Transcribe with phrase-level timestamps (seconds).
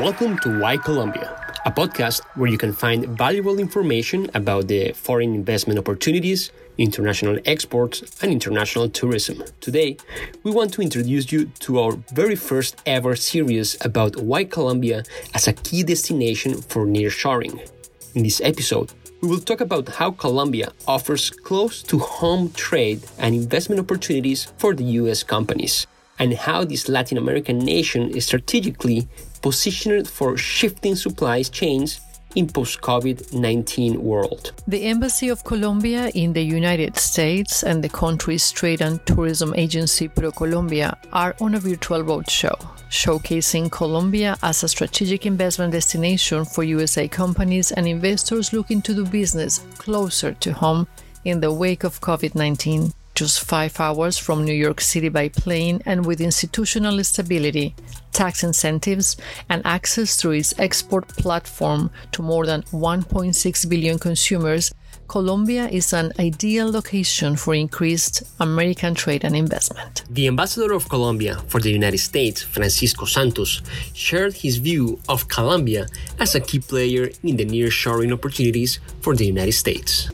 [0.00, 5.34] Welcome to Why Colombia, a podcast where you can find valuable information about the foreign
[5.34, 9.42] investment opportunities, international exports, and international tourism.
[9.62, 9.96] Today,
[10.42, 15.48] we want to introduce you to our very first ever series about why Colombia as
[15.48, 17.66] a key destination for nearshoring.
[18.14, 18.92] In this episode,
[19.22, 24.74] we will talk about how Colombia offers close to home trade and investment opportunities for
[24.74, 25.86] the US companies,
[26.18, 29.08] and how this Latin American nation is strategically
[29.46, 32.00] positioned for shifting supply chains
[32.34, 34.52] in post-COVID-19 world.
[34.66, 40.08] The Embassy of Colombia in the United States and the country's trade and tourism agency
[40.08, 42.56] ProColombia are on a virtual roadshow,
[42.90, 49.06] showcasing Colombia as a strategic investment destination for USA companies and investors looking to do
[49.06, 50.88] business closer to home
[51.24, 56.04] in the wake of COVID-19 just five hours from New York City by plane and
[56.04, 57.74] with institutional stability,
[58.12, 59.16] tax incentives,
[59.48, 64.70] and access through its export platform to more than 1.6 billion consumers,
[65.08, 70.02] Colombia is an ideal location for increased American trade and investment.
[70.10, 73.62] The ambassador of Colombia for the United States, Francisco Santos,
[73.94, 75.86] shared his view of Colombia
[76.18, 80.10] as a key player in the nearshoring opportunities for the United States.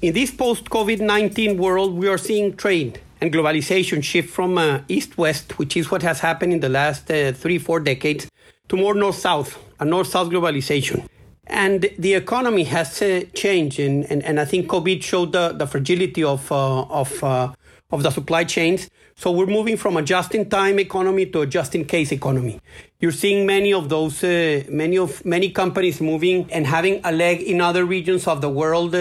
[0.00, 4.82] In this post COVID 19 world, we are seeing trade and globalization shift from uh,
[4.86, 8.30] east west, which is what has happened in the last uh, three, four decades,
[8.68, 11.04] to more north south, a north south globalization.
[11.48, 15.66] And the economy has uh, changed, and, and, and I think COVID showed the, the
[15.66, 17.52] fragility of, uh, of, uh,
[17.90, 18.88] of the supply chains.
[19.16, 22.60] So we're moving from a just in time economy to a just in case economy.
[23.00, 27.42] You're seeing many of those, uh, many of many companies moving and having a leg
[27.42, 28.94] in other regions of the world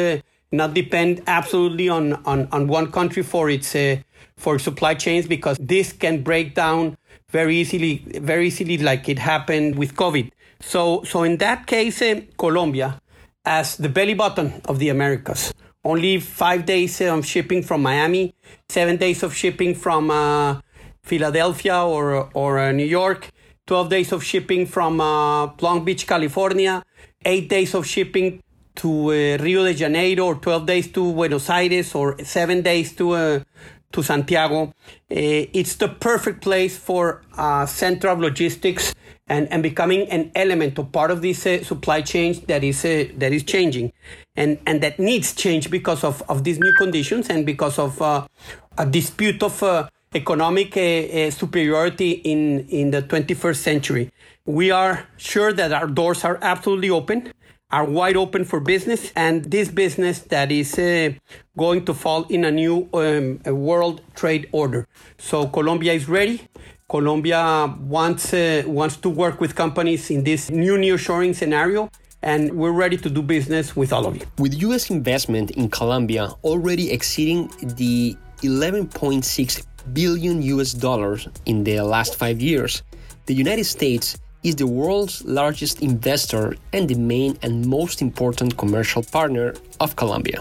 [0.51, 3.97] not depend absolutely on, on, on one country for its uh,
[4.37, 6.97] for supply chains because this can break down
[7.29, 10.31] very easily very easily like it happened with covid.
[10.61, 13.01] So so in that case uh, colombia
[13.45, 15.53] as the belly button of the americas.
[15.83, 18.33] Only five days of shipping from miami
[18.69, 20.61] seven days of shipping from uh,
[21.03, 23.31] philadelphia or or uh, new york
[23.65, 26.83] 12 days of shipping from uh, long beach california
[27.25, 28.41] eight days of shipping
[28.77, 33.11] to uh, Rio de Janeiro or 12 days to Buenos Aires or seven days to
[33.11, 33.39] uh,
[33.91, 34.63] to Santiago.
[34.63, 34.71] Uh,
[35.09, 38.93] it's the perfect place for uh, center of logistics
[39.27, 43.05] and, and becoming an element or part of this uh, supply chain that is uh,
[43.17, 43.91] that is changing
[44.35, 48.85] and and that needs change because of, of these new conditions and because of a
[48.89, 50.73] dispute of economic
[51.33, 54.11] superiority in in the 21st century.
[54.45, 57.33] We are sure that our doors are absolutely open
[57.69, 61.11] are wide open for business and this business that is uh,
[61.57, 64.87] going to fall in a new um, world trade order.
[65.17, 66.41] So Colombia is ready.
[66.89, 71.89] Colombia wants uh, wants to work with companies in this new nearshoring scenario
[72.23, 74.25] and we're ready to do business with all of you.
[74.37, 82.15] With US investment in Colombia already exceeding the 11.6 billion US dollars in the last
[82.15, 82.83] 5 years,
[83.25, 84.17] the United States
[84.47, 90.39] is the world's largest investor and the main and most important commercial partner of Colombia.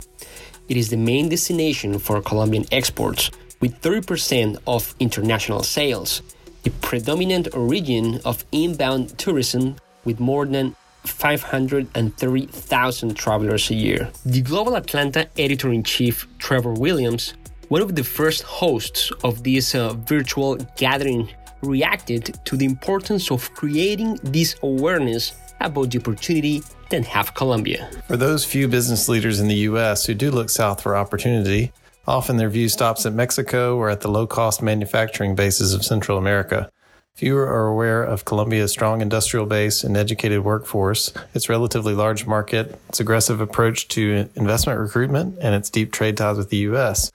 [0.69, 6.23] It is the main destination for Colombian exports, with 30% of international sales,
[6.63, 9.75] the predominant origin of inbound tourism,
[10.05, 14.09] with more than 530,000 travelers a year.
[14.25, 17.35] The Global Atlanta editor in chief, Trevor Williams,
[17.69, 21.29] one of the first hosts of this uh, virtual gathering
[21.63, 27.91] reacted to the importance of creating this awareness about the opportunity that have Colombia.
[28.07, 31.73] For those few business leaders in the US who do look south for opportunity,
[32.07, 36.19] often their view stops at Mexico or at the low cost manufacturing bases of Central
[36.19, 36.71] America.
[37.15, 42.79] Fewer are aware of Colombia's strong industrial base and educated workforce, its relatively large market,
[42.91, 47.11] its aggressive approach to investment recruitment, and its deep trade ties with the U.S.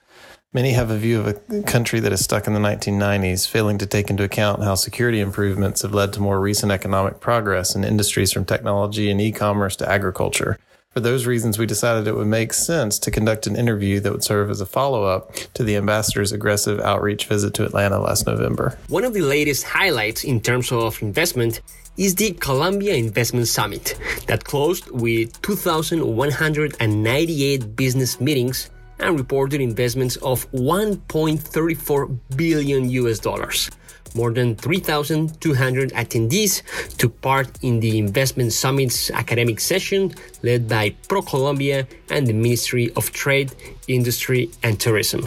[0.54, 3.86] Many have a view of a country that is stuck in the 1990s, failing to
[3.86, 8.32] take into account how security improvements have led to more recent economic progress in industries
[8.32, 10.58] from technology and e commerce to agriculture.
[10.90, 14.24] For those reasons, we decided it would make sense to conduct an interview that would
[14.24, 18.78] serve as a follow up to the ambassador's aggressive outreach visit to Atlanta last November.
[18.88, 21.62] One of the latest highlights in terms of investment
[21.96, 28.68] is the Colombia Investment Summit that closed with 2,198 business meetings
[29.02, 33.70] and reported investments of 1.34 billion US dollars.
[34.14, 36.62] More than 3,200 attendees
[36.98, 40.12] took part in the Investment Summit's academic session
[40.42, 43.52] led by ProColombia and the Ministry of Trade,
[43.88, 45.26] Industry and Tourism.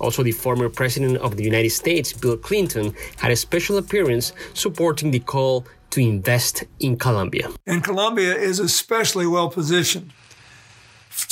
[0.00, 5.10] Also, the former President of the United States, Bill Clinton, had a special appearance supporting
[5.10, 7.48] the call to invest in Colombia.
[7.66, 10.12] And Colombia is especially well positioned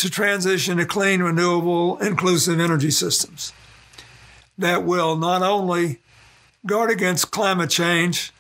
[0.03, 3.53] to transition to clean, renewable, inclusive energy systems
[4.59, 6.01] that will not only
[6.67, 8.33] guard against climate change,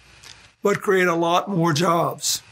[0.60, 2.42] but create a lot more jobs.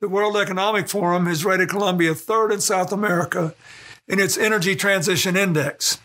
[0.00, 3.54] The World Economic Forum has rated Colombia third in South America
[4.06, 5.98] in its Energy Transition Index,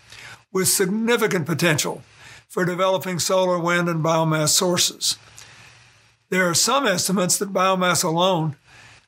[0.51, 2.01] with significant potential
[2.49, 5.17] for developing solar, wind, and biomass sources.
[6.29, 8.57] There are some estimates that biomass alone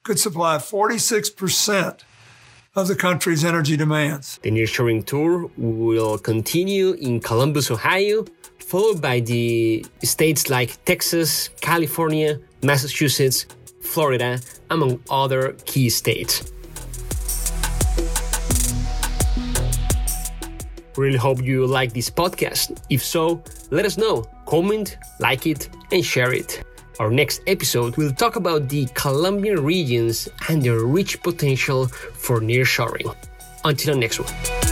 [0.04, 2.00] could supply 46%
[2.76, 4.38] of the country's energy demands.
[4.42, 8.26] The nearshoring tour will continue in Columbus, Ohio,
[8.60, 13.46] followed by the states like Texas, California, Massachusetts,
[13.80, 14.40] Florida,
[14.70, 16.52] among other key states.
[20.98, 22.82] Really hope you like this podcast.
[22.90, 24.26] If so, let us know.
[24.46, 26.64] Comment, like it, and share it.
[27.00, 33.14] Our next episode will talk about the Colombian regions and their rich potential for nearshoring.
[33.66, 34.65] Until the next one.